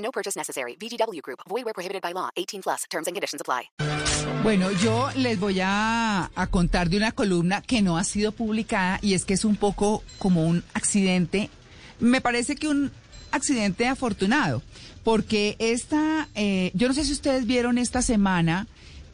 No 0.00 0.10
purchase 0.10 0.36
necessary. 0.36 0.76
VGW 0.76 1.22
Group. 1.22 1.40
Void 1.48 1.64
where 1.64 1.74
prohibited 1.74 2.02
by 2.02 2.12
law. 2.12 2.30
18 2.36 2.62
plus. 2.62 2.84
Terms 2.90 3.06
and 3.06 3.14
conditions 3.14 3.40
apply. 3.40 3.70
Bueno, 4.42 4.70
yo 4.72 5.10
les 5.16 5.38
voy 5.38 5.60
a, 5.60 6.30
a 6.34 6.46
contar 6.46 6.88
de 6.88 6.96
una 6.96 7.12
columna 7.12 7.60
que 7.60 7.82
no 7.82 7.98
ha 7.98 8.04
sido 8.04 8.32
publicada 8.32 8.98
y 9.02 9.12
es 9.14 9.24
que 9.26 9.34
es 9.34 9.44
un 9.44 9.56
poco 9.56 10.02
como 10.18 10.44
un 10.46 10.64
accidente. 10.72 11.50
Me 11.98 12.22
parece 12.22 12.56
que 12.56 12.68
un 12.68 12.90
accidente 13.32 13.86
afortunado, 13.86 14.62
porque 15.04 15.56
esta, 15.58 16.28
eh, 16.34 16.70
yo 16.74 16.88
no 16.88 16.94
sé 16.94 17.04
si 17.04 17.12
ustedes 17.12 17.46
vieron 17.46 17.76
esta 17.76 18.00
semana, 18.00 18.66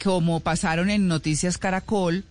como 0.02 0.40
pasaron 0.40 0.90
en 0.90 1.08
Noticias 1.08 1.58
Caracol, 1.58 2.24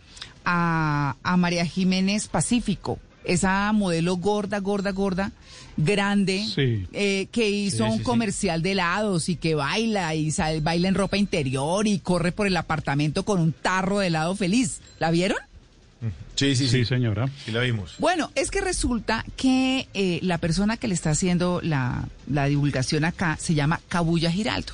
a, 0.46 1.16
a 1.24 1.38
María 1.38 1.66
Jiménez 1.66 2.27
Pacífico, 2.30 2.99
esa 3.27 3.71
modelo 3.73 4.15
gorda, 4.17 4.59
gorda, 4.59 4.91
gorda, 4.91 5.31
grande, 5.77 6.45
Sí. 6.53 6.88
eh, 6.93 7.27
que 7.31 7.49
hizo 7.49 7.77
Sí, 7.77 7.84
un 7.84 7.91
sí, 7.93 7.98
sí. 7.99 8.03
comercial 8.03 8.61
de 8.61 8.71
helados 8.71 9.29
y 9.29 9.35
que 9.35 9.55
baila 9.55 10.15
y 10.15 10.31
sal- 10.31 10.61
baila 10.61 10.88
en 10.88 10.95
ropa 10.95 11.17
interior 11.17 11.88
y 11.88 11.99
corre 11.99 12.31
por 12.31 12.48
el 12.48 12.55
apartamento 12.57 13.23
con 13.23 13.40
un 13.41 13.51
tarro 13.54 13.99
de 13.99 14.07
helado 14.07 14.35
feliz. 14.35 14.79
¿La 14.99 15.12
vieron? 15.12 15.37
Sí, 16.35 16.55
sí, 16.55 16.67
Sí, 16.67 16.79
sí. 16.79 16.85
señora. 16.85 17.29
Sí 17.45 17.51
la 17.51 17.62
vimos. 17.62 17.95
Bueno, 17.98 18.29
es 18.35 18.51
que 18.51 18.59
resulta 18.62 19.26
que 19.37 19.87
eh, 19.93 20.20
la 20.21 20.37
persona 20.37 20.76
que 20.77 20.87
le 20.89 20.93
está 20.93 21.12
haciendo 21.12 21.62
la, 21.63 22.07
la 22.29 22.45
divulgación 22.45 23.05
acá 23.05 23.37
se 23.39 23.54
llama 23.54 23.79
Cabulla 23.87 24.29
Giraldo. 24.32 24.73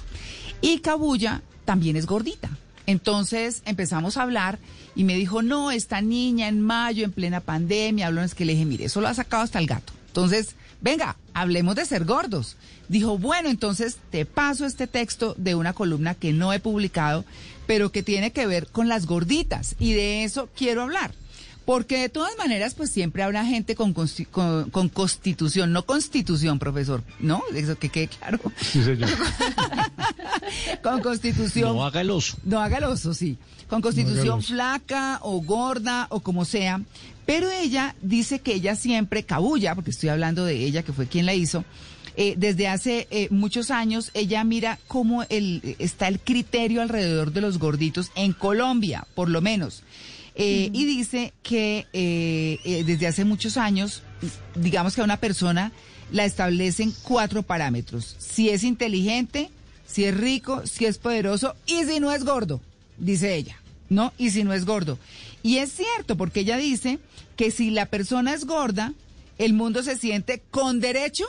Y 0.61 0.79
Cabulla 0.79 1.41
también 1.65 1.95
es 1.95 2.05
gordita. 2.07 2.49
Entonces 2.85 3.61
empezamos 3.65 4.17
a 4.17 4.23
hablar 4.23 4.59
y 4.95 5.03
me 5.03 5.15
dijo, 5.15 5.41
no, 5.41 5.71
esta 5.71 6.01
niña 6.01 6.47
en 6.47 6.61
mayo, 6.61 7.05
en 7.05 7.11
plena 7.11 7.39
pandemia, 7.39 8.07
habló, 8.07 8.23
es 8.23 8.35
que 8.35 8.45
le 8.45 8.53
dije, 8.53 8.65
mire, 8.65 8.85
eso 8.85 9.01
lo 9.01 9.07
ha 9.07 9.13
sacado 9.13 9.43
hasta 9.43 9.59
el 9.59 9.67
gato. 9.67 9.93
Entonces, 10.07 10.55
venga, 10.81 11.15
hablemos 11.33 11.75
de 11.75 11.85
ser 11.85 12.05
gordos. 12.05 12.57
Dijo, 12.89 13.17
bueno, 13.17 13.49
entonces 13.49 13.97
te 14.09 14.25
paso 14.25 14.65
este 14.65 14.87
texto 14.87 15.33
de 15.37 15.55
una 15.55 15.73
columna 15.73 16.15
que 16.15 16.33
no 16.33 16.51
he 16.51 16.59
publicado, 16.59 17.23
pero 17.67 17.91
que 17.91 18.03
tiene 18.03 18.31
que 18.31 18.47
ver 18.47 18.67
con 18.67 18.89
las 18.89 19.05
gorditas. 19.05 19.75
Y 19.79 19.93
de 19.93 20.23
eso 20.25 20.49
quiero 20.55 20.81
hablar. 20.81 21.11
Porque 21.71 21.99
de 21.99 22.09
todas 22.09 22.37
maneras, 22.37 22.73
pues 22.73 22.91
siempre 22.91 23.23
habrá 23.23 23.45
gente 23.45 23.75
con, 23.75 23.93
con, 23.93 24.09
con 24.71 24.89
constitución, 24.89 25.71
no 25.71 25.85
constitución, 25.85 26.59
profesor, 26.59 27.01
¿no? 27.21 27.41
Eso 27.55 27.77
que 27.79 27.87
quede 27.87 28.09
claro. 28.09 28.41
Sí, 28.59 28.83
señor. 28.83 29.09
Con 30.83 30.99
constitución. 30.99 31.73
No 31.77 31.85
haga 31.85 32.01
el 32.01 32.09
oso. 32.09 32.35
No 32.43 32.59
haga 32.59 32.79
el 32.79 32.83
oso, 32.83 33.13
sí. 33.13 33.37
Con 33.69 33.81
constitución 33.81 34.39
No 34.39 34.41
flaca 34.41 35.19
o 35.21 35.39
gorda 35.41 36.07
o 36.09 36.19
como 36.19 36.43
sea. 36.43 36.81
Pero 37.25 37.49
ella 37.49 37.95
dice 38.01 38.39
que 38.39 38.55
ella 38.55 38.75
siempre 38.75 39.23
cabulla, 39.23 39.73
porque 39.73 39.91
estoy 39.91 40.09
hablando 40.09 40.43
de 40.43 40.65
ella, 40.65 40.83
que 40.83 40.91
fue 40.91 41.07
quien 41.07 41.25
la 41.25 41.33
hizo. 41.35 41.63
eh, 42.17 42.33
desde 42.37 42.67
hace 42.67 43.07
eh, 43.11 43.29
muchos 43.31 43.71
años, 43.71 44.11
ella 44.13 44.43
mira 44.43 44.77
cómo 44.89 45.23
el, 45.29 45.77
está 45.79 46.09
el 46.09 46.19
criterio 46.19 46.81
alrededor 46.81 47.31
de 47.31 47.39
los 47.39 47.59
gorditos 47.59 48.11
en 48.15 48.33
Colombia, 48.33 49.07
por 49.15 49.29
lo 49.29 49.39
menos. 49.39 49.83
Eh, 50.35 50.69
Y 50.73 50.85
dice 50.85 51.33
que 51.43 51.87
eh, 51.93 52.59
eh, 52.63 52.83
desde 52.85 53.07
hace 53.07 53.25
muchos 53.25 53.57
años, 53.57 54.01
digamos 54.55 54.95
que 54.95 55.01
a 55.01 55.03
una 55.03 55.17
persona 55.17 55.71
la 56.11 56.25
establecen 56.25 56.93
cuatro 57.03 57.43
parámetros. 57.43 58.15
Si 58.19 58.49
es 58.49 58.63
inteligente, 58.63 59.49
si 59.85 60.05
es 60.05 60.15
rico, 60.15 60.65
si 60.65 60.85
es 60.85 60.97
poderoso 60.97 61.55
y 61.65 61.83
si 61.85 61.99
no 61.99 62.11
es 62.11 62.23
gordo, 62.23 62.61
dice 62.97 63.35
ella, 63.35 63.57
¿no? 63.89 64.13
Y 64.17 64.31
si 64.31 64.43
no 64.43 64.53
es 64.53 64.65
gordo. 64.65 64.97
Y 65.43 65.57
es 65.57 65.71
cierto, 65.71 66.17
porque 66.17 66.41
ella 66.41 66.57
dice 66.57 66.99
que 67.35 67.51
si 67.51 67.71
la 67.71 67.87
persona 67.87 68.33
es 68.33 68.45
gorda, 68.45 68.93
el 69.37 69.53
mundo 69.53 69.83
se 69.83 69.97
siente 69.97 70.41
con 70.51 70.79
derecho 70.79 71.25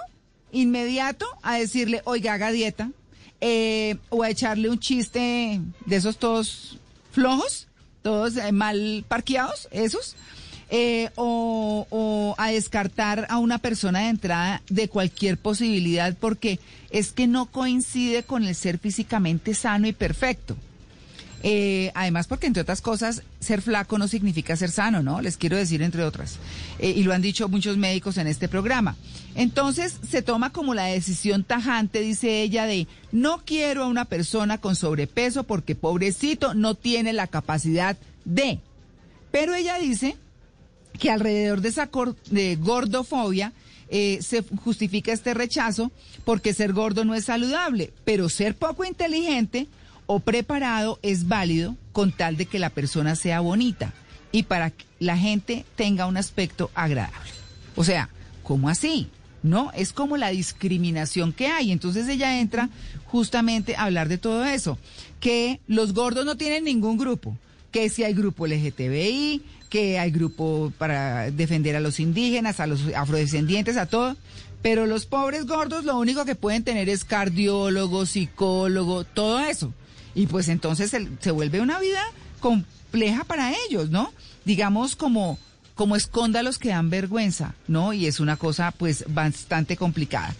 inmediato 0.52 1.26
a 1.42 1.56
decirle, 1.56 2.02
oiga, 2.04 2.34
haga 2.34 2.52
dieta, 2.52 2.90
eh, 3.40 3.96
o 4.10 4.22
a 4.22 4.30
echarle 4.30 4.68
un 4.68 4.78
chiste 4.78 5.60
de 5.86 5.96
esos 5.96 6.18
todos 6.18 6.78
flojos, 7.10 7.68
todos 8.02 8.36
eh, 8.36 8.52
mal 8.52 9.04
parqueados, 9.08 9.68
esos, 9.70 10.16
eh, 10.70 11.10
o, 11.16 11.86
o 11.90 12.34
a 12.38 12.50
descartar 12.50 13.26
a 13.28 13.38
una 13.38 13.58
persona 13.58 14.00
de 14.00 14.08
entrada 14.08 14.62
de 14.68 14.88
cualquier 14.88 15.36
posibilidad 15.36 16.16
porque 16.18 16.58
es 16.90 17.12
que 17.12 17.26
no 17.26 17.46
coincide 17.46 18.22
con 18.22 18.44
el 18.44 18.54
ser 18.54 18.78
físicamente 18.78 19.54
sano 19.54 19.86
y 19.86 19.92
perfecto. 19.92 20.56
Eh, 21.44 21.90
además, 21.94 22.28
porque 22.28 22.46
entre 22.46 22.62
otras 22.62 22.80
cosas, 22.80 23.22
ser 23.40 23.62
flaco 23.62 23.98
no 23.98 24.06
significa 24.06 24.56
ser 24.56 24.70
sano, 24.70 25.02
¿no? 25.02 25.20
Les 25.20 25.36
quiero 25.36 25.56
decir 25.56 25.82
entre 25.82 26.04
otras. 26.04 26.38
Eh, 26.78 26.90
y 26.96 27.02
lo 27.02 27.12
han 27.12 27.22
dicho 27.22 27.48
muchos 27.48 27.76
médicos 27.76 28.16
en 28.16 28.28
este 28.28 28.48
programa. 28.48 28.96
Entonces, 29.34 29.96
se 30.08 30.22
toma 30.22 30.50
como 30.50 30.74
la 30.74 30.84
decisión 30.84 31.42
tajante, 31.42 32.00
dice 32.00 32.42
ella, 32.42 32.66
de 32.66 32.86
no 33.10 33.42
quiero 33.44 33.84
a 33.84 33.88
una 33.88 34.04
persona 34.04 34.58
con 34.58 34.76
sobrepeso 34.76 35.44
porque 35.44 35.74
pobrecito 35.74 36.54
no 36.54 36.74
tiene 36.74 37.12
la 37.12 37.26
capacidad 37.26 37.96
de. 38.24 38.60
Pero 39.32 39.54
ella 39.54 39.78
dice 39.78 40.16
que 40.98 41.10
alrededor 41.10 41.60
de 41.60 41.70
esa 41.70 41.90
de 42.30 42.56
gordofobia 42.56 43.52
eh, 43.88 44.20
se 44.22 44.44
justifica 44.62 45.12
este 45.12 45.34
rechazo 45.34 45.90
porque 46.24 46.54
ser 46.54 46.72
gordo 46.72 47.04
no 47.04 47.14
es 47.14 47.24
saludable, 47.24 47.92
pero 48.04 48.28
ser 48.28 48.54
poco 48.54 48.84
inteligente 48.84 49.66
o 50.14 50.20
preparado 50.20 50.98
es 51.00 51.26
válido 51.26 51.74
con 51.92 52.12
tal 52.12 52.36
de 52.36 52.44
que 52.44 52.58
la 52.58 52.68
persona 52.68 53.16
sea 53.16 53.40
bonita 53.40 53.94
y 54.30 54.42
para 54.42 54.70
que 54.70 54.84
la 54.98 55.16
gente 55.16 55.64
tenga 55.74 56.04
un 56.04 56.18
aspecto 56.18 56.70
agradable. 56.74 57.30
O 57.76 57.82
sea, 57.82 58.10
¿cómo 58.42 58.68
así? 58.68 59.08
No, 59.42 59.72
es 59.74 59.94
como 59.94 60.18
la 60.18 60.28
discriminación 60.28 61.32
que 61.32 61.46
hay. 61.46 61.72
Entonces 61.72 62.06
ella 62.08 62.40
entra 62.40 62.68
justamente 63.06 63.74
a 63.74 63.84
hablar 63.84 64.10
de 64.10 64.18
todo 64.18 64.44
eso, 64.44 64.76
que 65.18 65.60
los 65.66 65.94
gordos 65.94 66.26
no 66.26 66.36
tienen 66.36 66.64
ningún 66.64 66.98
grupo, 66.98 67.38
que 67.70 67.88
si 67.88 68.04
hay 68.04 68.12
grupo 68.12 68.46
LGTBI, 68.46 69.42
que 69.70 69.98
hay 69.98 70.10
grupo 70.10 70.74
para 70.76 71.30
defender 71.30 71.74
a 71.74 71.80
los 71.80 72.00
indígenas, 72.00 72.60
a 72.60 72.66
los 72.66 72.82
afrodescendientes, 72.94 73.78
a 73.78 73.86
todo. 73.86 74.14
Pero 74.60 74.84
los 74.84 75.06
pobres 75.06 75.46
gordos 75.46 75.86
lo 75.86 75.98
único 75.98 76.26
que 76.26 76.34
pueden 76.34 76.64
tener 76.64 76.90
es 76.90 77.06
cardiólogo, 77.06 78.04
psicólogo, 78.04 79.04
todo 79.04 79.40
eso. 79.40 79.72
Y 80.14 80.26
pues 80.26 80.48
entonces 80.48 80.90
se, 80.90 81.08
se 81.20 81.30
vuelve 81.30 81.60
una 81.60 81.78
vida 81.80 82.02
compleja 82.40 83.24
para 83.24 83.52
ellos, 83.68 83.90
¿no? 83.90 84.12
Digamos 84.44 84.96
como, 84.96 85.38
como 85.74 85.96
escóndalos 85.96 86.58
que 86.58 86.68
dan 86.70 86.90
vergüenza, 86.90 87.54
¿no? 87.68 87.92
Y 87.92 88.06
es 88.06 88.20
una 88.20 88.36
cosa 88.36 88.72
pues 88.72 89.04
bastante 89.08 89.76
complicada. 89.76 90.34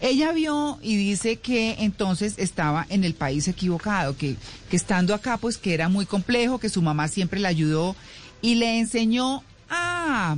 Ella 0.00 0.30
vio 0.32 0.78
y 0.82 0.96
dice 0.96 1.36
que 1.36 1.76
entonces 1.78 2.34
estaba 2.36 2.86
en 2.90 3.02
el 3.02 3.14
país 3.14 3.48
equivocado, 3.48 4.16
que, 4.16 4.36
que 4.70 4.76
estando 4.76 5.14
acá 5.14 5.38
pues 5.38 5.56
que 5.56 5.74
era 5.74 5.88
muy 5.88 6.04
complejo, 6.06 6.58
que 6.58 6.68
su 6.68 6.82
mamá 6.82 7.08
siempre 7.08 7.40
la 7.40 7.48
ayudó 7.48 7.96
y 8.42 8.56
le 8.56 8.78
enseñó 8.78 9.42
a, 9.70 10.36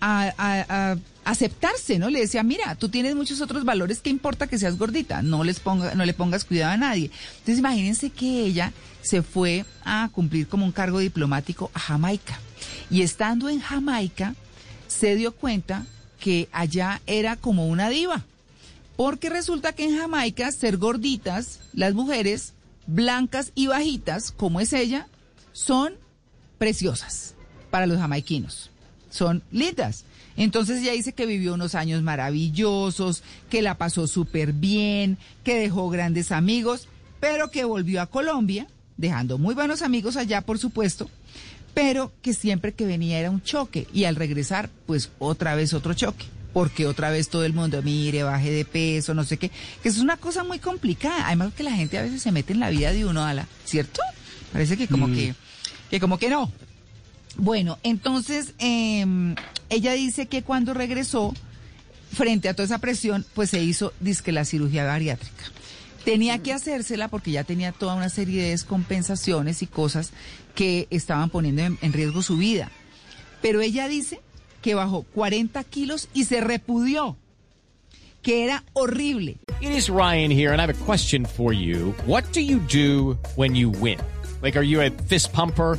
a, 0.00 0.32
a- 0.36 0.90
a 0.92 0.96
aceptarse, 1.28 1.98
¿no? 1.98 2.08
Le 2.08 2.20
decía, 2.20 2.42
mira, 2.42 2.74
tú 2.74 2.88
tienes 2.88 3.14
muchos 3.14 3.42
otros 3.42 3.66
valores, 3.66 4.00
¿qué 4.00 4.08
importa 4.08 4.46
que 4.46 4.56
seas 4.56 4.78
gordita? 4.78 5.20
No 5.20 5.44
les 5.44 5.60
ponga, 5.60 5.94
no 5.94 6.06
le 6.06 6.14
pongas 6.14 6.46
cuidado 6.46 6.72
a 6.72 6.76
nadie. 6.78 7.10
Entonces 7.32 7.58
imagínense 7.58 8.08
que 8.08 8.46
ella 8.46 8.72
se 9.02 9.20
fue 9.20 9.66
a 9.84 10.08
cumplir 10.10 10.48
como 10.48 10.64
un 10.64 10.72
cargo 10.72 11.00
diplomático 11.00 11.70
a 11.74 11.80
Jamaica. 11.80 12.40
Y 12.90 13.02
estando 13.02 13.50
en 13.50 13.60
Jamaica, 13.60 14.34
se 14.86 15.16
dio 15.16 15.32
cuenta 15.34 15.84
que 16.18 16.48
allá 16.50 17.02
era 17.06 17.36
como 17.36 17.68
una 17.68 17.90
diva. 17.90 18.24
Porque 18.96 19.28
resulta 19.28 19.74
que 19.74 19.84
en 19.84 19.98
Jamaica 19.98 20.50
ser 20.50 20.78
gorditas, 20.78 21.60
las 21.74 21.92
mujeres 21.92 22.54
blancas 22.86 23.52
y 23.54 23.66
bajitas, 23.66 24.30
como 24.30 24.60
es 24.60 24.72
ella, 24.72 25.08
son 25.52 25.92
preciosas 26.56 27.34
para 27.70 27.86
los 27.86 27.98
jamaiquinos. 27.98 28.70
Son 29.10 29.42
lindas. 29.50 30.04
Entonces 30.36 30.82
ella 30.82 30.92
dice 30.92 31.12
que 31.12 31.26
vivió 31.26 31.54
unos 31.54 31.74
años 31.74 32.02
maravillosos, 32.02 33.22
que 33.50 33.62
la 33.62 33.76
pasó 33.76 34.06
súper 34.06 34.52
bien, 34.52 35.18
que 35.42 35.58
dejó 35.58 35.90
grandes 35.90 36.30
amigos, 36.30 36.88
pero 37.18 37.50
que 37.50 37.64
volvió 37.64 38.00
a 38.00 38.06
Colombia, 38.06 38.68
dejando 38.96 39.38
muy 39.38 39.54
buenos 39.54 39.82
amigos 39.82 40.16
allá, 40.16 40.40
por 40.42 40.58
supuesto, 40.58 41.10
pero 41.74 42.12
que 42.22 42.34
siempre 42.34 42.72
que 42.72 42.86
venía 42.86 43.18
era 43.18 43.30
un 43.30 43.42
choque 43.42 43.88
y 43.92 44.04
al 44.04 44.14
regresar, 44.14 44.70
pues 44.86 45.10
otra 45.18 45.54
vez 45.56 45.74
otro 45.74 45.94
choque. 45.94 46.26
porque 46.52 46.86
otra 46.86 47.10
vez 47.10 47.28
todo 47.28 47.44
el 47.44 47.52
mundo 47.52 47.82
mire, 47.82 48.22
baje 48.22 48.50
de 48.50 48.64
peso, 48.64 49.14
no 49.14 49.22
sé 49.24 49.36
qué, 49.36 49.50
que 49.82 49.88
es 49.88 49.98
una 49.98 50.16
cosa 50.16 50.44
muy 50.44 50.58
complicada. 50.58 51.26
Además 51.26 51.52
que 51.54 51.62
la 51.62 51.72
gente 51.72 51.98
a 51.98 52.02
veces 52.02 52.22
se 52.22 52.32
mete 52.32 52.52
en 52.52 52.60
la 52.60 52.70
vida 52.70 52.92
de 52.92 53.04
uno, 53.04 53.24
a 53.24 53.34
la, 53.34 53.46
¿cierto? 53.64 54.00
Parece 54.52 54.76
que 54.76 54.88
como 54.88 55.06
que, 55.08 55.34
que 55.90 56.00
como 56.00 56.18
que 56.18 56.30
no. 56.30 56.50
Bueno, 57.38 57.78
entonces 57.84 58.54
em, 58.58 59.36
ella 59.70 59.92
dice 59.92 60.26
que 60.26 60.42
cuando 60.42 60.74
regresó, 60.74 61.32
frente 62.12 62.48
a 62.48 62.54
toda 62.54 62.66
esa 62.66 62.78
presión, 62.78 63.24
pues 63.34 63.50
se 63.50 63.62
hizo, 63.62 63.92
disque 64.00 64.32
la 64.32 64.44
cirugía 64.44 64.84
bariátrica. 64.84 65.44
Tenía 66.04 66.38
que 66.38 66.52
hacérsela 66.52 67.08
porque 67.08 67.30
ya 67.30 67.44
tenía 67.44 67.70
toda 67.70 67.94
una 67.94 68.08
serie 68.08 68.42
de 68.42 68.50
descompensaciones 68.50 69.62
y 69.62 69.66
cosas 69.66 70.10
que 70.54 70.88
estaban 70.90 71.30
poniendo 71.30 71.62
en, 71.62 71.78
en 71.80 71.92
riesgo 71.92 72.22
su 72.22 72.36
vida. 72.36 72.70
Pero 73.40 73.60
ella 73.60 73.86
dice 73.86 74.20
que 74.60 74.74
bajó 74.74 75.04
40 75.14 75.62
kilos 75.64 76.08
y 76.14 76.24
se 76.24 76.40
repudió, 76.40 77.16
que 78.22 78.44
era 78.44 78.64
horrible. 78.72 79.36
It 79.60 79.70
is 79.70 79.88
Ryan 79.88 80.32
here, 80.32 80.52
and 80.52 80.60
I 80.60 80.64
have 80.64 80.70
a 80.70 80.84
question 80.84 81.24
for 81.24 81.52
you. 81.52 81.94
What 82.04 82.24
do 82.32 82.40
you 82.40 82.58
do 82.72 83.16
when 83.36 83.54
you 83.54 83.70
win? 83.70 83.98
Like, 84.42 84.56
are 84.56 84.66
you 84.66 84.80
a 84.80 84.90
fist 84.90 85.32
pumper? 85.32 85.78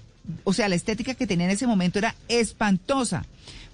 o 0.43 0.53
sea, 0.53 0.69
la 0.69 0.75
estética 0.75 1.13
que 1.13 1.27
tenía 1.27 1.45
en 1.45 1.51
ese 1.51 1.67
momento 1.67 1.99
era 1.99 2.15
espantosa. 2.27 3.25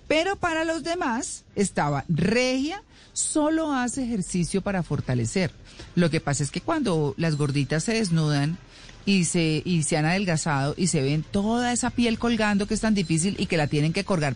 Pero 0.08 0.38
para 0.38 0.64
los 0.64 0.84
demás 0.84 1.44
estaba 1.56 2.06
regia, 2.08 2.82
solo 3.14 3.74
hace 3.74 4.04
ejercicio 4.04 4.62
para 4.62 4.84
fortalecer. 4.84 5.52
Lo 5.96 6.10
que 6.10 6.22
pasa 6.22 6.44
es 6.44 6.52
que 6.52 6.62
cuando 6.62 7.14
las 7.18 7.36
gorditas 7.36 7.84
se 7.84 7.94
desnudan 7.94 8.58
y 9.06 9.26
se, 9.26 9.62
y 9.66 9.84
se 9.84 9.98
han 9.98 10.06
adelgazado 10.06 10.76
y 10.78 10.88
se 10.88 11.02
ven 11.02 11.24
toda 11.24 11.74
esa 11.74 11.90
piel 11.90 12.20
colgando 12.20 12.68
que 12.68 12.74
es 12.74 12.82
tan 12.82 12.94
difícil 12.94 13.36
y 13.38 13.48
que 13.48 13.58
la 13.58 13.68
tienen 13.68 13.94
que 13.94 14.06
cortar 14.06 14.36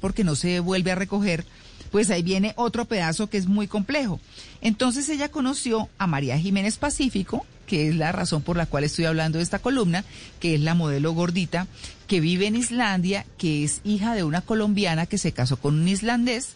porque 0.00 0.24
no 0.24 0.34
se 0.36 0.60
vuelve 0.60 0.90
a 0.92 0.94
recoger, 0.94 1.44
pues 1.90 2.10
ahí 2.10 2.22
viene 2.22 2.54
otro 2.56 2.84
pedazo 2.84 3.28
que 3.28 3.36
es 3.36 3.46
muy 3.46 3.66
complejo. 3.66 4.20
Entonces 4.60 5.08
ella 5.08 5.30
conoció 5.30 5.88
a 5.98 6.06
María 6.06 6.38
Jiménez 6.38 6.78
Pacífico, 6.78 7.44
que 7.70 7.86
es 7.86 7.94
la 7.94 8.10
razón 8.10 8.42
por 8.42 8.56
la 8.56 8.66
cual 8.66 8.82
estoy 8.82 9.04
hablando 9.04 9.38
de 9.38 9.44
esta 9.44 9.60
columna, 9.60 10.04
que 10.40 10.56
es 10.56 10.60
la 10.60 10.74
modelo 10.74 11.12
gordita, 11.12 11.68
que 12.08 12.18
vive 12.18 12.48
en 12.48 12.56
Islandia, 12.56 13.24
que 13.38 13.62
es 13.62 13.80
hija 13.84 14.16
de 14.16 14.24
una 14.24 14.40
colombiana 14.40 15.06
que 15.06 15.18
se 15.18 15.30
casó 15.30 15.56
con 15.56 15.78
un 15.78 15.86
islandés 15.86 16.54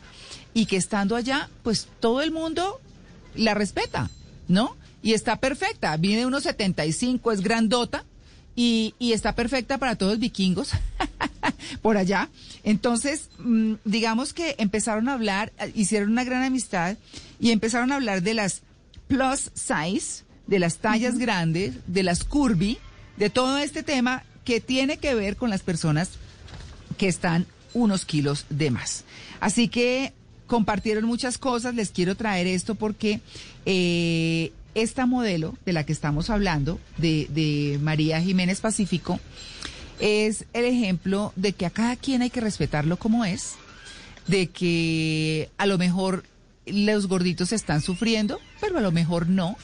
y 0.55 0.67
que 0.67 0.77
estando 0.77 1.15
allá, 1.15 1.51
pues 1.63 1.87
todo 2.01 2.21
el 2.21 2.33
mundo 2.33 2.81
la 3.37 3.55
respeta, 3.55 4.11
¿no? 4.49 4.77
Y 5.05 5.13
está 5.13 5.37
perfecta, 5.37 5.97
viene 5.99 6.27
unos 6.27 6.43
75, 6.43 7.31
es 7.31 7.43
grandota 7.43 8.05
y, 8.57 8.97
y 8.99 9.13
está 9.13 9.37
perfecta 9.37 9.79
para 9.79 9.95
todos 9.95 10.15
los 10.15 10.19
vikingos 10.19 10.71
por 11.81 11.97
allá. 11.97 12.29
Entonces, 12.65 13.29
mm, 13.39 13.75
digamos 13.85 14.35
que 14.35 14.57
empezaron 14.59 15.09
a 15.09 15.13
hablar, 15.13 15.53
eh, 15.61 15.71
hicieron 15.77 16.11
una 16.11 16.25
gran 16.25 16.43
amistad 16.43 16.97
y 17.39 17.53
empezaron 17.53 17.93
a 17.93 17.95
hablar 17.95 18.21
de 18.23 18.35
las 18.35 18.63
plus 19.07 19.53
size, 19.55 20.24
de 20.47 20.59
las 20.59 20.79
tallas 20.79 21.19
grandes, 21.19 21.75
de 21.87 22.03
las 22.03 22.25
curvy, 22.25 22.79
de 23.17 23.31
todo 23.31 23.59
este 23.59 23.83
tema 23.83 24.23
que 24.45 24.61
tiene 24.61 24.99
que 24.99 25.15
ver 25.15 25.37
con 25.37 25.51
las 25.51 25.63
personas 25.63 26.11
que 26.99 27.09
están 27.09 27.47
unos 27.73 28.05
kilos 28.05 28.47
de 28.51 28.71
más. 28.71 29.05
Así 29.41 29.69
que 29.69 30.13
compartieron 30.47 31.05
muchas 31.05 31.39
cosas, 31.39 31.75
les 31.75 31.91
quiero 31.91 32.15
traer 32.15 32.47
esto 32.47 32.75
porque 32.75 33.21
eh, 33.67 34.53
esta 34.75 35.07
modelo 35.07 35.57
de 35.65 35.73
la 35.73 35.85
que 35.85 35.93
estamos 35.93 36.31
hablando, 36.31 36.79
de, 36.99 37.27
de 37.31 37.79
María 37.81 38.21
Jiménez 38.21 38.61
Pacífico, 38.61 39.19
es 40.01 40.45
el 40.53 40.65
ejemplo 40.65 41.33
de 41.37 41.53
que 41.53 41.67
a 41.67 41.71
cada 41.71 41.97
quien 41.97 42.23
hay 42.23 42.31
que 42.31 42.41
respetarlo 42.41 42.97
como 42.97 43.25
es, 43.25 43.55
de 44.27 44.49
que 44.49 45.51
a 45.57 45.67
lo 45.67 45.79
mejor 45.79 46.25
los 46.67 47.07
gorditos 47.07 47.53
están 47.53 47.81
sufriendo, 47.81 48.41
pero 48.61 48.79
a 48.79 48.81
lo 48.81 48.93
mejor 48.93 49.29
no. 49.29 49.57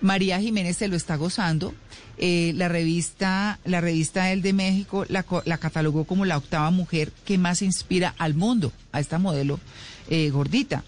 María 0.00 0.40
Jiménez 0.40 0.76
se 0.76 0.88
lo 0.88 0.96
está 0.96 1.16
gozando. 1.16 1.74
Eh, 2.20 2.52
la 2.56 2.68
revista, 2.68 3.60
la 3.64 3.80
revista 3.80 4.32
El 4.32 4.42
de 4.42 4.52
México 4.52 5.04
la, 5.08 5.24
la 5.44 5.58
catalogó 5.58 6.04
como 6.04 6.24
la 6.24 6.36
octava 6.36 6.70
mujer 6.72 7.12
que 7.24 7.38
más 7.38 7.62
inspira 7.62 8.12
al 8.18 8.34
mundo, 8.34 8.72
a 8.90 8.98
esta 8.98 9.18
modelo 9.18 9.60
eh, 10.08 10.30
gordita. 10.30 10.84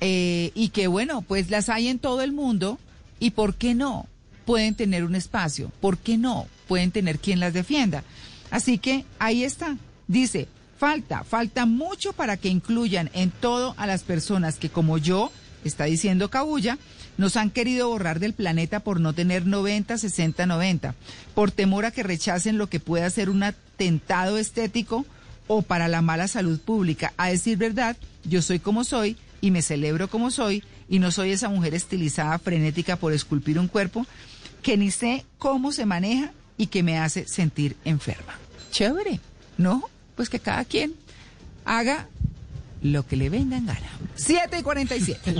Eh, 0.00 0.50
y 0.54 0.68
que 0.68 0.86
bueno, 0.86 1.22
pues 1.22 1.50
las 1.50 1.68
hay 1.68 1.88
en 1.88 1.98
todo 1.98 2.20
el 2.20 2.32
mundo 2.32 2.78
y 3.20 3.30
¿por 3.30 3.54
qué 3.54 3.74
no? 3.74 4.06
Pueden 4.44 4.74
tener 4.74 5.04
un 5.04 5.14
espacio, 5.14 5.72
¿por 5.80 5.96
qué 5.96 6.18
no? 6.18 6.46
Pueden 6.68 6.90
tener 6.90 7.18
quien 7.18 7.40
las 7.40 7.54
defienda. 7.54 8.04
Así 8.50 8.78
que 8.78 9.04
ahí 9.18 9.44
está. 9.44 9.76
Dice, 10.06 10.48
falta, 10.78 11.24
falta 11.24 11.64
mucho 11.64 12.12
para 12.12 12.36
que 12.36 12.48
incluyan 12.48 13.10
en 13.14 13.30
todo 13.30 13.74
a 13.78 13.86
las 13.86 14.02
personas 14.02 14.58
que 14.58 14.68
como 14.68 14.98
yo, 14.98 15.32
está 15.68 15.84
diciendo 15.84 16.30
Cabulla, 16.30 16.78
nos 17.16 17.36
han 17.36 17.50
querido 17.50 17.88
borrar 17.88 18.20
del 18.20 18.32
planeta 18.32 18.80
por 18.80 19.00
no 19.00 19.12
tener 19.12 19.46
90, 19.46 19.98
60, 19.98 20.46
90, 20.46 20.94
por 21.34 21.50
temor 21.50 21.84
a 21.84 21.90
que 21.90 22.02
rechacen 22.02 22.58
lo 22.58 22.68
que 22.68 22.80
pueda 22.80 23.08
ser 23.10 23.30
un 23.30 23.42
atentado 23.42 24.38
estético 24.38 25.06
o 25.46 25.62
para 25.62 25.88
la 25.88 26.02
mala 26.02 26.28
salud 26.28 26.58
pública. 26.60 27.12
A 27.16 27.28
decir 27.28 27.58
verdad, 27.58 27.96
yo 28.24 28.42
soy 28.42 28.58
como 28.58 28.84
soy 28.84 29.16
y 29.40 29.50
me 29.50 29.62
celebro 29.62 30.08
como 30.08 30.30
soy 30.30 30.62
y 30.88 30.98
no 30.98 31.10
soy 31.10 31.32
esa 31.32 31.48
mujer 31.48 31.74
estilizada 31.74 32.38
frenética 32.38 32.96
por 32.96 33.12
esculpir 33.12 33.58
un 33.58 33.68
cuerpo 33.68 34.06
que 34.62 34.76
ni 34.76 34.90
sé 34.90 35.24
cómo 35.38 35.72
se 35.72 35.86
maneja 35.86 36.32
y 36.56 36.68
que 36.68 36.82
me 36.82 36.98
hace 36.98 37.26
sentir 37.26 37.76
enferma. 37.84 38.34
Chévere, 38.70 39.20
¿no? 39.58 39.88
Pues 40.16 40.28
que 40.28 40.40
cada 40.40 40.64
quien 40.64 40.94
haga 41.64 42.08
lo 42.84 43.04
que 43.06 43.16
le 43.16 43.30
venga 43.30 43.56
en 43.56 43.66
gana. 43.66 43.90
7 44.14 44.58
y 44.58 44.62
47. 44.62 45.34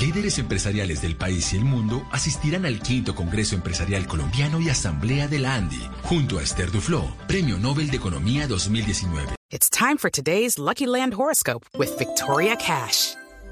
Líderes 0.00 0.38
empresariales 0.38 1.02
del 1.02 1.16
país 1.16 1.52
y 1.52 1.56
el 1.56 1.64
mundo 1.64 2.06
asistirán 2.10 2.64
al 2.64 2.80
quinto 2.80 3.14
Congreso 3.14 3.54
Empresarial 3.54 4.06
Colombiano 4.06 4.60
y 4.60 4.68
Asamblea 4.68 5.28
de 5.28 5.38
la 5.38 5.54
ANDI, 5.54 5.88
junto 6.02 6.38
a 6.38 6.42
Esther 6.42 6.70
Duflo, 6.70 7.16
Premio 7.28 7.58
Nobel 7.58 7.90
de 7.90 7.98
Economía 7.98 8.46
2019. 8.46 9.34
It's 9.50 9.68
time 9.68 9.98
for 9.98 10.10
today's 10.10 10.58
Lucky 10.58 10.86
Land 10.86 11.14
horoscope 11.14 11.66
with 11.76 11.96
Victoria 11.98 12.56
Cash. 12.56 13.14